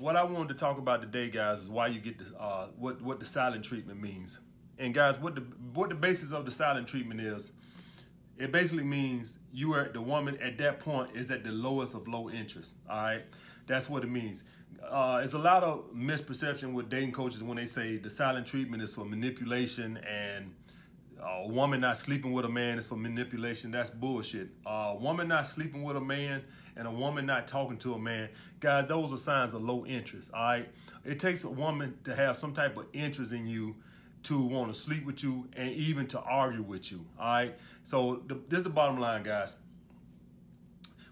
[0.00, 3.00] what I wanted to talk about today, guys, is why you get the uh, what
[3.02, 4.38] what the silent treatment means.
[4.78, 5.42] And guys, what the
[5.72, 7.52] what the basis of the silent treatment is,
[8.38, 12.08] it basically means you are the woman at that point is at the lowest of
[12.08, 12.74] low interest.
[12.90, 13.22] All right,
[13.66, 14.44] that's what it means.
[14.82, 18.82] Uh, it's a lot of misperception with dating coaches when they say the silent treatment
[18.82, 20.52] is for manipulation and
[21.22, 23.70] a woman not sleeping with a man is for manipulation.
[23.70, 24.48] That's bullshit.
[24.66, 26.42] A woman not sleeping with a man
[26.76, 28.28] and a woman not talking to a man,
[28.60, 30.30] guys, those are signs of low interest.
[30.34, 30.68] All right,
[31.04, 33.76] it takes a woman to have some type of interest in you
[34.24, 37.04] to want to sleep with you and even to argue with you.
[37.18, 39.54] All right, so the, this is the bottom line, guys.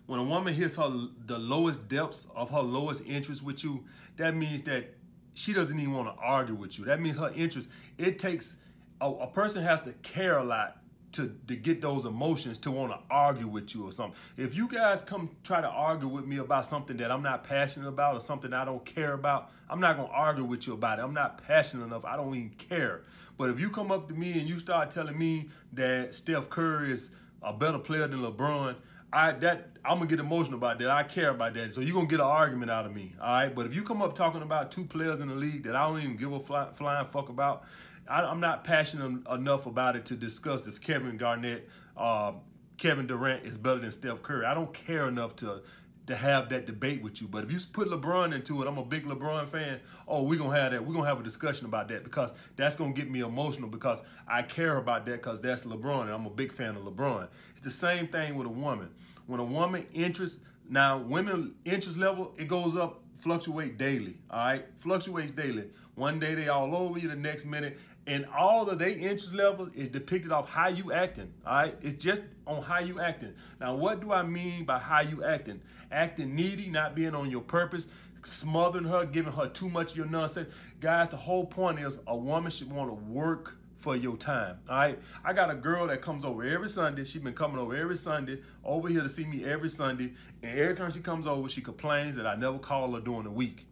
[0.07, 3.85] When a woman hits her the lowest depths of her lowest interest with you,
[4.17, 4.95] that means that
[5.35, 6.85] she doesn't even want to argue with you.
[6.87, 7.69] That means her interest.
[7.99, 8.57] It takes
[9.03, 10.79] a, a person has to care a lot
[11.13, 14.19] to, to get those emotions to want to argue with you or something.
[14.37, 17.89] If you guys come try to argue with me about something that I'm not passionate
[17.89, 20.99] about or something I don't care about, I'm not going to argue with you about
[20.99, 21.03] it.
[21.03, 22.05] I'm not passionate enough.
[22.05, 23.03] I don't even care.
[23.37, 26.93] But if you come up to me and you start telling me that Steph Curry
[26.93, 27.11] is
[27.43, 28.77] a better player than LeBron,
[29.13, 30.91] I that I'm gonna get emotional about that.
[30.91, 31.75] I care about that.
[31.75, 33.15] So you're gonna get an argument out of me.
[33.21, 33.55] All right.
[33.55, 36.01] But if you come up talking about two players in the league that I don't
[36.01, 37.65] even give a fly, flying fuck about,
[38.09, 42.33] I, am not passionate enough about it to discuss if Kevin Garnett, uh,
[42.79, 44.47] Kevin Durant is better than Steph Curry.
[44.47, 45.63] I don't care enough to
[46.07, 47.29] to have that debate with you.
[47.29, 49.81] But if you put LeBron into it, I'm a big LeBron fan.
[50.09, 50.85] Oh, we're gonna have that.
[50.85, 54.43] We're gonna have a discussion about that because that's gonna get me emotional because I
[54.43, 57.29] care about that because that's LeBron and I'm a big fan of LeBron.
[57.53, 58.91] It's the same thing with a woman.
[59.27, 64.17] When a woman interest now women interest level, it goes up, fluctuate daily.
[64.31, 65.71] All right, fluctuates daily.
[65.95, 69.69] One day they all over you, the next minute and all of their interest level
[69.75, 71.33] is depicted off how you acting.
[71.47, 73.35] All right, it's just on how you acting.
[73.61, 75.61] Now, what do I mean by how you acting?
[75.91, 77.87] Acting needy, not being on your purpose,
[78.25, 80.53] smothering her, giving her too much of your nonsense.
[80.81, 84.59] Guys, the whole point is a woman should want to work for your time.
[84.69, 87.05] All right, I got a girl that comes over every Sunday.
[87.05, 90.13] She's been coming over every Sunday, over here to see me every Sunday.
[90.43, 93.31] And every time she comes over, she complains that I never call her during the
[93.31, 93.67] week.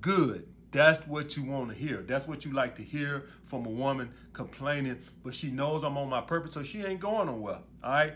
[0.00, 1.98] Good that's what you want to hear.
[1.98, 6.08] That's what you like to hear from a woman complaining, but she knows I'm on
[6.08, 7.58] my purpose, so she ain't going nowhere.
[7.84, 8.14] All right.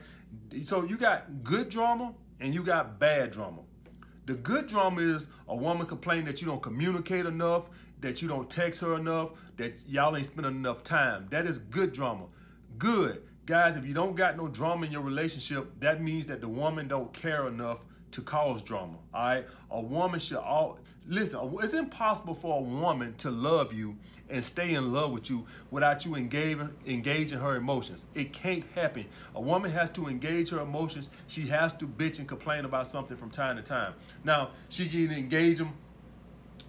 [0.64, 3.60] So you got good drama and you got bad drama.
[4.24, 7.68] The good drama is a woman complaining that you don't communicate enough,
[8.00, 11.28] that you don't text her enough, that y'all ain't spending enough time.
[11.30, 12.24] That is good drama.
[12.78, 13.22] Good.
[13.44, 16.88] Guys, if you don't got no drama in your relationship, that means that the woman
[16.88, 17.78] don't care enough
[18.16, 18.94] to cause drama.
[19.12, 21.54] All right, a woman should all listen.
[21.62, 23.96] It's impossible for a woman to love you
[24.30, 28.06] and stay in love with you without you engaging engaging her emotions.
[28.14, 29.04] It can't happen.
[29.34, 31.10] A woman has to engage her emotions.
[31.26, 33.92] She has to bitch and complain about something from time to time.
[34.24, 35.74] Now she can engage them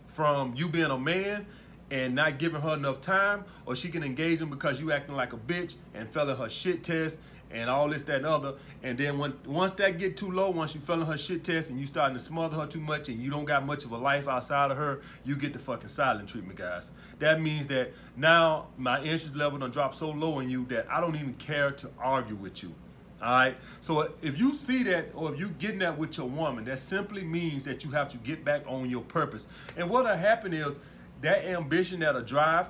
[0.08, 1.46] from you being a man
[1.90, 5.32] and not giving her enough time, or she can engage them because you acting like
[5.32, 7.22] a bitch and failing her shit test
[7.52, 8.54] and all this, that, and other.
[8.84, 11.80] And then when once that get too low, once you failing her shit test and
[11.80, 14.28] you starting to smother her too much and you don't got much of a life
[14.28, 16.92] outside of her, you get the fucking silent treatment, guys.
[17.20, 21.02] That means that now my interest level done dropped so low in you that I
[21.02, 22.74] don't even care to argue with you.
[23.22, 23.58] All right.
[23.82, 27.24] So if you see that or if you getting that with your woman, that simply
[27.24, 29.48] means that you have to get back on your purpose.
[29.76, 30.78] And what'll happen is
[31.22, 32.70] that ambition, that'll drive,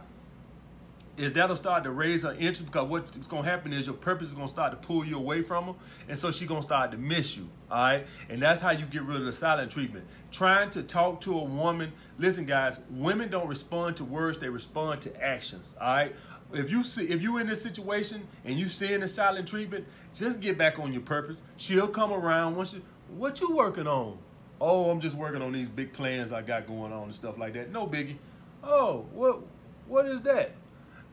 [1.17, 4.35] is that'll start to raise her interest because what's to happen is your purpose is
[4.35, 5.73] to start to pull you away from her
[6.07, 8.07] and so she's to start to miss you all right?
[8.29, 10.05] And that's how you get rid of the silent treatment.
[10.31, 15.01] Trying to talk to a woman listen guys women don't respond to words they respond
[15.01, 16.15] to actions all right?
[16.53, 20.39] If you see if you're in this situation and you in the silent treatment just
[20.39, 21.41] get back on your purpose.
[21.57, 22.81] She'll come around once you
[23.17, 24.19] what you working on?
[24.61, 27.53] Oh i'm just working on these big plans i got going on and stuff like
[27.53, 27.71] that.
[27.71, 28.17] No biggie.
[28.63, 29.41] Oh what
[29.87, 30.51] what is that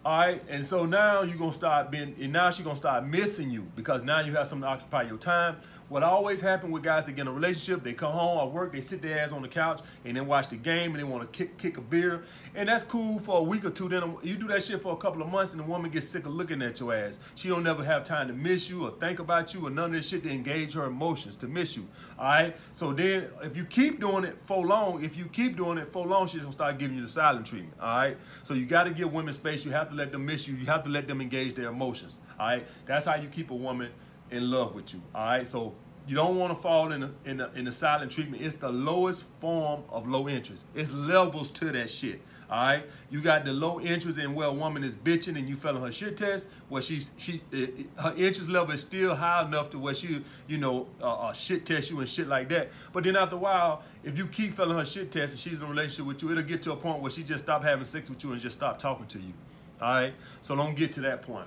[0.05, 3.51] all right, and so now you're gonna start being, and now she's gonna start missing
[3.51, 5.57] you because now you have something to occupy your time.
[5.89, 8.73] What always happen with guys that get in a relationship, they come home or work,
[8.73, 11.23] they sit their ass on the couch and then watch the game and they want
[11.23, 13.89] to kick kick a beer, and that's cool for a week or two.
[13.89, 16.25] Then you do that shit for a couple of months, and the woman gets sick
[16.25, 17.19] of looking at your ass.
[17.35, 19.93] She don't never have time to miss you or think about you or none of
[19.93, 21.87] this shit to engage her emotions to miss you.
[22.19, 25.77] All right, so then if you keep doing it for long, if you keep doing
[25.77, 27.75] it for long, she's gonna start giving you the silent treatment.
[27.81, 29.65] All right, so you got to give women space.
[29.65, 30.57] You have to let them miss you.
[30.57, 32.19] You have to let them engage their emotions.
[32.41, 33.91] All right, that's how you keep a woman
[34.35, 35.01] in love with you.
[35.15, 35.75] All right, so
[36.07, 38.43] You don't want to fall in the, in in the silent treatment.
[38.43, 40.65] It's the lowest form of low interest.
[40.75, 42.21] It's levels to that shit.
[42.51, 45.57] All right, you got the low interest in where a woman is bitching and you
[45.57, 46.47] failing her shit test.
[46.69, 50.59] Where she's she uh, her interest level is still high enough to where she you
[50.59, 52.71] know uh, uh, shit test you and shit like that.
[52.93, 55.65] But then after a while, if you keep failing her shit test and she's in
[55.65, 58.11] a relationship with you, it'll get to a point where she just stop having sex
[58.11, 59.33] with you and just stop talking to you.
[59.81, 61.47] All right, so don't get to that point.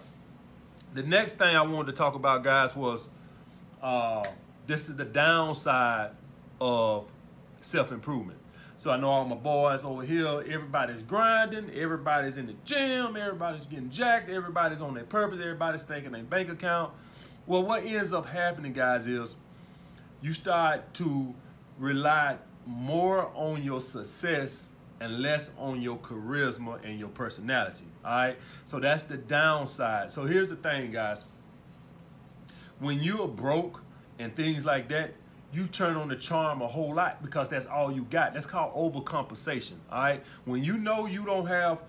[0.98, 3.08] The next thing I wanted to talk about, guys, was
[3.84, 4.24] uh,
[4.66, 6.10] this is the downside
[6.60, 7.06] of
[7.62, 8.40] self improvement.
[8.78, 13.68] So I know all my boys over here, everybody's grinding, everybody's in the gym, everybody's
[13.68, 16.92] getting jacked, everybody's on their purpose, everybody's thinking their bank account.
[17.46, 19.36] Well, what ends up happening, guys, is
[20.24, 21.36] you start to
[21.78, 27.86] rely more on your success and less on your charisma and your personality.
[28.04, 28.38] All right.
[28.66, 30.12] So that's the downside.
[30.12, 31.24] So here's the thing, guys.
[32.80, 33.82] When you're broke
[34.20, 35.14] and things like that,
[35.54, 38.34] you turn on the charm a whole lot because that's all you got.
[38.34, 39.76] That's called overcompensation.
[39.92, 40.24] All right.
[40.46, 41.80] When you know you don't have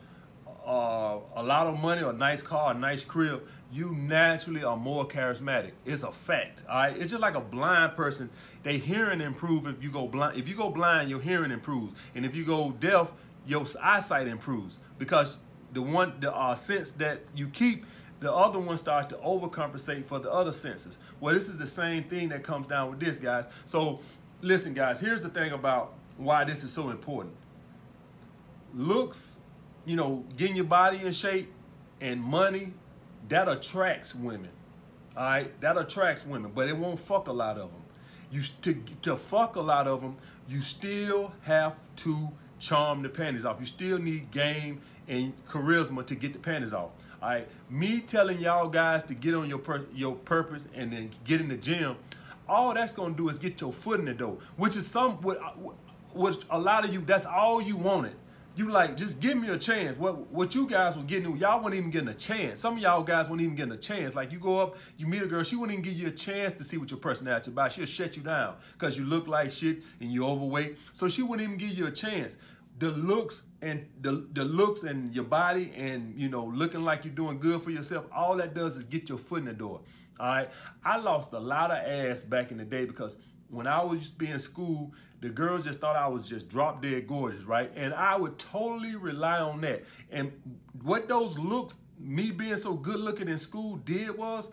[0.66, 5.06] uh, a lot of money, a nice car, a nice crib, you naturally are more
[5.06, 5.72] charismatic.
[5.84, 6.64] It's a fact.
[6.68, 6.96] All right.
[6.96, 8.30] It's just like a blind person.
[8.62, 10.38] They hearing improve if you go blind.
[10.38, 13.12] If you go blind, your hearing improves, and if you go deaf,
[13.46, 15.36] your eyesight improves because
[15.72, 17.84] the one the uh, sense that you keep
[18.20, 20.98] the other one starts to overcompensate for the other senses.
[21.20, 23.46] Well, this is the same thing that comes down with this, guys.
[23.64, 24.00] So
[24.40, 27.34] listen, guys, here's the thing about why this is so important.
[28.74, 29.36] Looks,
[29.84, 31.52] you know, getting your body in shape
[32.00, 32.72] and money,
[33.28, 34.50] that attracts women.
[35.16, 37.82] All right, that attracts women, but it won't fuck a lot of them.
[38.30, 40.16] You to to fuck a lot of them,
[40.48, 43.56] you still have to charm the panties off.
[43.58, 46.90] You still need game and charisma to get the panties off.
[47.20, 49.60] All right, me telling y'all guys to get on your
[49.92, 51.96] your purpose and then get in the gym,
[52.48, 55.50] all that's gonna do is get your foot in the door, which is some uh,
[56.14, 58.14] which a lot of you that's all you wanted.
[58.58, 59.96] You like just give me a chance.
[59.96, 62.58] What what you guys was getting, y'all weren't even getting a chance.
[62.58, 64.16] Some of y'all guys weren't even getting a chance.
[64.16, 66.54] Like you go up, you meet a girl, she wouldn't even give you a chance
[66.54, 67.70] to see what your personality about.
[67.70, 70.76] She'll shut you down because you look like shit and you're overweight.
[70.92, 72.36] So she wouldn't even give you a chance
[72.80, 77.14] the looks and the, the looks and your body and you know looking like you're
[77.14, 79.80] doing good for yourself all that does is get your foot in the door
[80.20, 80.48] all right
[80.84, 83.16] i lost a lot of ass back in the day because
[83.48, 87.06] when i was being in school the girls just thought i was just drop dead
[87.06, 90.32] gorgeous right and i would totally rely on that and
[90.82, 94.50] what those looks me being so good looking in school did was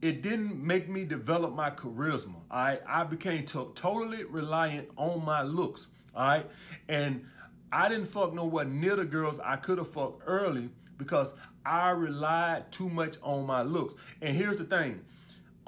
[0.00, 5.42] it didn't make me develop my charisma right i became to totally reliant on my
[5.42, 6.46] looks all right
[6.88, 7.24] and
[7.70, 11.34] I didn't fuck nowhere near the girls I could have fucked early because
[11.64, 13.94] I relied too much on my looks.
[14.22, 15.04] And here's the thing.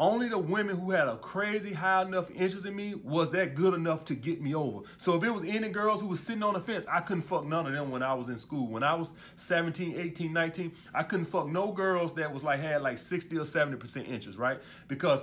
[0.01, 3.75] Only the women who had a crazy high enough interest in me was that good
[3.75, 4.81] enough to get me over.
[4.97, 7.45] So if it was any girls who was sitting on the fence, I couldn't fuck
[7.45, 8.67] none of them when I was in school.
[8.67, 12.81] When I was 17, 18, 19, I couldn't fuck no girls that was like had
[12.81, 14.59] like 60 or 70% interest, right?
[14.89, 15.23] Because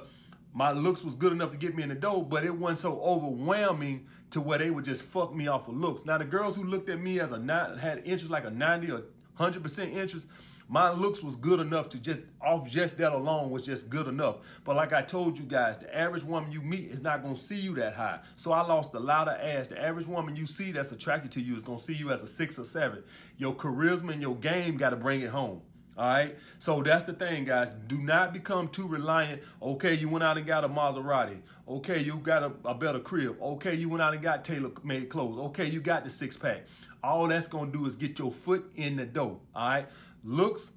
[0.53, 3.01] my looks was good enough to get me in the door, but it wasn't so
[3.01, 6.05] overwhelming to where they would just fuck me off of looks.
[6.05, 9.01] Now the girls who looked at me as a had interest like a 90 or
[9.39, 10.27] 100% interest,
[10.69, 14.37] my looks was good enough to just off just that alone was just good enough.
[14.63, 17.55] But like I told you guys, the average woman you meet is not gonna see
[17.55, 18.19] you that high.
[18.35, 19.67] So I lost a lot of ass.
[19.69, 22.27] The average woman you see that's attracted to you is gonna see you as a
[22.27, 23.03] six or seven.
[23.37, 25.61] Your charisma and your game gotta bring it home.
[25.97, 26.37] All right.
[26.59, 27.71] So that's the thing, guys.
[27.87, 29.41] Do not become too reliant.
[29.61, 31.39] Okay, you went out and got a Maserati.
[31.67, 33.37] Okay, you got a, a better crib.
[33.41, 35.39] Okay, you went out and got tailor made clothes.
[35.47, 36.63] Okay, you got the six pack.
[37.03, 39.39] All that's going to do is get your foot in the door.
[39.55, 39.87] All right.
[40.23, 40.71] Looks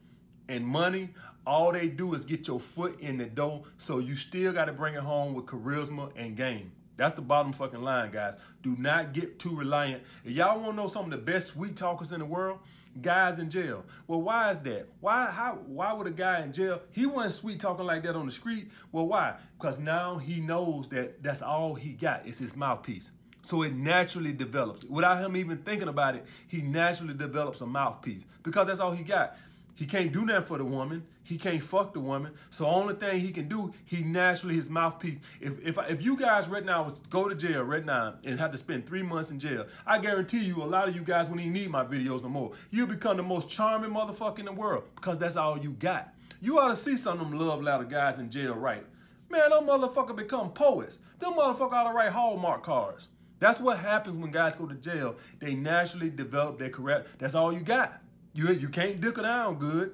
[0.50, 1.10] and money,
[1.46, 3.62] all they do is get your foot in the door.
[3.78, 6.72] So you still got to bring it home with charisma and game.
[7.00, 8.34] That's the bottom fucking line, guys.
[8.62, 10.02] Do not get too reliant.
[10.22, 12.58] If y'all want to know some of the best sweet talkers in the world,
[13.00, 13.86] guys in jail.
[14.06, 14.86] Well, why is that?
[15.00, 16.82] Why how why would a guy in jail?
[16.90, 18.68] He wasn't sweet talking like that on the street.
[18.92, 19.36] Well, why?
[19.58, 22.26] Because now he knows that that's all he got.
[22.26, 23.10] It's his mouthpiece.
[23.40, 24.84] So it naturally develops.
[24.84, 29.04] Without him even thinking about it, he naturally develops a mouthpiece because that's all he
[29.04, 29.38] got.
[29.80, 31.06] He can't do nothing for the woman.
[31.22, 32.34] He can't fuck the woman.
[32.50, 35.16] So only thing he can do, he naturally his mouthpiece.
[35.40, 38.50] If if if you guys right now was go to jail right now and have
[38.50, 41.46] to spend three months in jail, I guarantee you a lot of you guys wouldn't
[41.46, 42.52] even need my videos no more.
[42.70, 46.12] You become the most charming motherfucker in the world because that's all you got.
[46.42, 48.84] You ought to see some of them love letter guys in jail, right?
[49.30, 50.98] Man, them motherfucker become poets.
[51.20, 53.08] Them motherfucker ought to write Hallmark cards.
[53.38, 55.16] That's what happens when guys go to jail.
[55.38, 57.08] They naturally develop their correct.
[57.18, 58.02] That's all you got.
[58.32, 59.92] You, you can't dick it down good.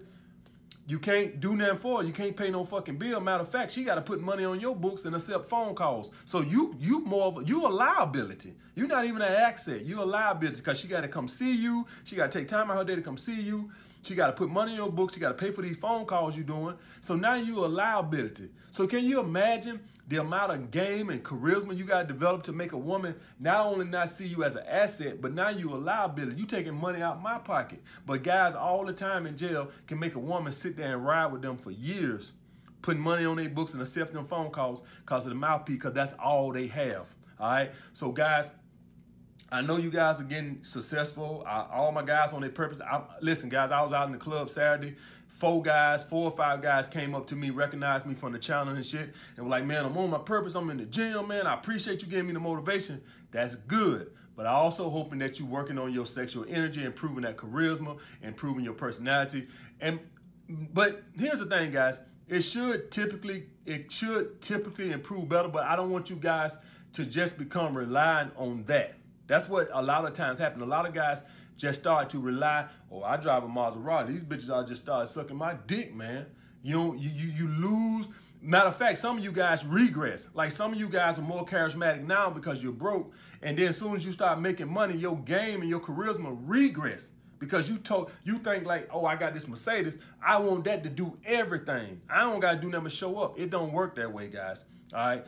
[0.87, 2.07] you can't do nothing for her.
[2.07, 3.21] You can't pay no fucking bill.
[3.21, 6.13] Matter of fact, she got to put money on your books and accept phone calls.
[6.25, 8.55] So you you more of you a liability.
[8.77, 9.85] You're not even an asset.
[9.85, 11.87] You a liability because she got to come see you.
[12.05, 13.71] She got to take time out of her day to come see you.
[14.07, 15.15] She got to put money in your books.
[15.15, 16.77] She got to pay for these phone calls you're doing.
[17.01, 18.51] So now you're a liability.
[18.71, 22.53] So can you imagine the amount of game and charisma you got to develop to
[22.53, 25.77] make a woman not only not see you as an asset, but now you a
[25.77, 26.37] liability.
[26.37, 27.83] You taking money out my pocket.
[28.07, 31.33] But guys all the time in jail can make a woman sit there and ride
[31.33, 32.33] with them for years,
[32.83, 36.13] putting money on their books and accepting phone calls because of the mouthpiece, because that's
[36.13, 37.13] all they have.
[37.41, 37.73] All right.
[37.93, 38.51] So guys,
[39.51, 41.45] I know you guys are getting successful.
[41.47, 42.81] I, all my guys on their purpose.
[42.81, 44.97] I, listen, guys, I was out in the club Saturday.
[45.29, 48.75] Four guys, four or five guys came up to me, recognized me from the channel
[48.75, 50.55] and shit, and were like, man, I'm on my purpose.
[50.55, 51.47] I'm in the gym, man.
[51.47, 53.03] I appreciate you giving me the motivation.
[53.31, 54.11] That's good.
[54.35, 58.65] But I also hoping that you're working on your sexual energy, improving that charisma, improving
[58.65, 59.49] your personality.
[59.81, 60.01] And
[60.49, 62.01] but here's the thing, guys.
[62.29, 66.59] It should typically, it should typically improve better, but I don't want you guys
[66.95, 68.95] to just become reliant on that.
[69.27, 70.63] That's what a lot of times happen.
[70.63, 71.23] A lot of guys
[71.57, 74.09] just start to rely, oh, I drive a Maserati.
[74.09, 76.27] These bitches all just start sucking my dick, man.
[76.63, 78.07] You know, you, you, you lose.
[78.43, 80.29] Matter of fact, some of you guys regress.
[80.35, 83.13] Like some of you guys are more charismatic now because you're broke.
[83.43, 87.13] And then as soon as you start making money, your game and your charisma regress.
[87.39, 89.99] Because you told you think like, oh, I got this Mercedes.
[90.25, 92.01] I want that to do everything.
[92.09, 93.39] I don't gotta do nothing but show up.
[93.39, 94.65] It don't work that way, guys.
[94.95, 95.25] All right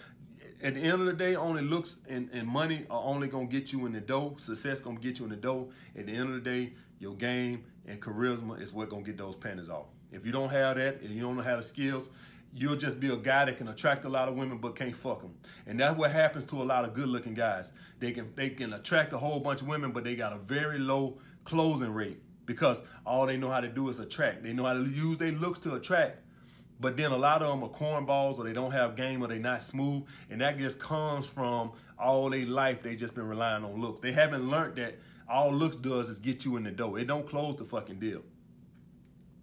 [0.62, 3.72] at the end of the day, only looks and, and money are only gonna get
[3.72, 4.34] you in the dough.
[4.38, 5.70] Success gonna get you in the dough.
[5.96, 9.36] At the end of the day, your game and charisma is what gonna get those
[9.36, 9.86] panties off.
[10.10, 12.08] If you don't have that, and you don't have the skills,
[12.52, 15.20] you'll just be a guy that can attract a lot of women but can't fuck
[15.20, 15.34] them.
[15.66, 17.72] And that's what happens to a lot of good-looking guys.
[18.00, 20.78] They can they can attract a whole bunch of women, but they got a very
[20.78, 24.42] low closing rate because all they know how to do is attract.
[24.42, 26.18] They know how to use their looks to attract
[26.80, 29.38] but then a lot of them are cornballs or they don't have game or they
[29.38, 30.04] not smooth.
[30.30, 34.00] And that just comes from all their life they just been relying on looks.
[34.00, 36.98] They haven't learned that all looks does is get you in the door.
[36.98, 38.22] It don't close the fucking deal.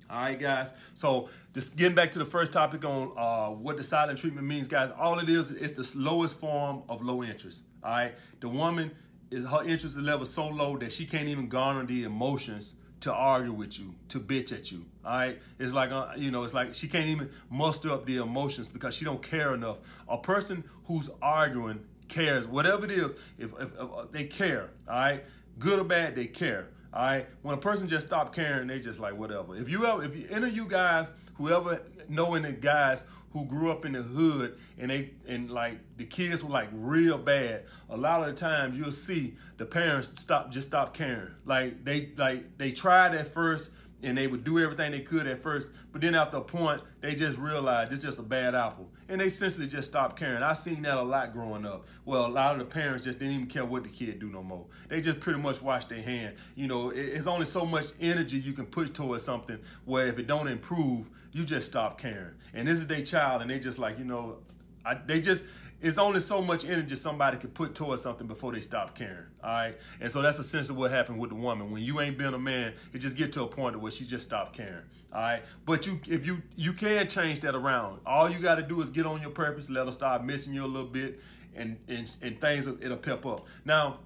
[0.09, 0.71] All right, guys.
[0.93, 4.67] So just getting back to the first topic on uh, what the silent treatment means,
[4.67, 4.91] guys.
[4.97, 7.63] All it is is the lowest form of low interest.
[7.83, 8.13] All right.
[8.39, 8.91] The woman
[9.31, 13.53] is her interest level so low that she can't even garner the emotions to argue
[13.53, 14.85] with you, to bitch at you.
[15.05, 18.17] All right, it's like uh, you know, it's like she can't even muster up the
[18.17, 19.77] emotions because she don't care enough.
[20.07, 23.13] A person who's arguing cares, whatever it is.
[23.37, 25.23] If, if, if uh, they care, all right,
[25.59, 26.69] good or bad, they care.
[26.93, 29.55] All right, when a person just stop caring, they just like whatever.
[29.55, 33.69] If you ever, if you, any of you guys, whoever knowing the guys who grew
[33.69, 37.65] up in the hood and they and like the kids were like real bad.
[37.89, 41.31] A lot of the times you'll see the parents stop just stop caring.
[41.45, 43.71] Like they like they tried at first
[44.05, 47.15] and they would do everything they could at first, but then after a point, they
[47.15, 48.87] just realized is just a bad apple.
[49.09, 50.43] And they essentially just stopped caring.
[50.43, 51.87] I seen that a lot growing up.
[52.05, 54.43] Well, a lot of the parents just didn't even care what the kid do no
[54.43, 54.65] more.
[54.89, 56.35] They just pretty much wash their hand.
[56.53, 60.27] You know, it's only so much energy you can push towards something where if it
[60.27, 62.35] don't improve, you just stop caring.
[62.53, 64.37] And this is their child, and they just like, you know,
[64.85, 65.45] I, they just,
[65.81, 69.25] it's only so much energy somebody can put towards something before they stop caring.
[69.43, 69.77] All right.
[69.99, 71.71] And so that's essentially what happened with the woman.
[71.71, 74.25] When you ain't been a man, it just get to a point where she just
[74.25, 74.83] stopped caring.
[75.13, 75.43] All right.
[75.65, 77.99] But you if you you can change that around.
[78.05, 80.67] All you gotta do is get on your purpose, let her start missing you a
[80.67, 81.19] little bit,
[81.55, 83.45] and and, and things it'll pep up.
[83.63, 83.99] Now,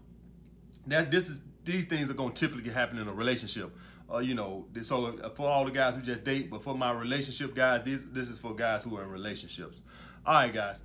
[0.87, 3.71] that this is these things are gonna typically happen in a relationship
[4.11, 6.91] uh, you know, so uh, for all the guys who just date, but for my
[6.91, 9.81] relationship guys, this this is for guys who are in relationships.
[10.25, 10.81] All right, guys.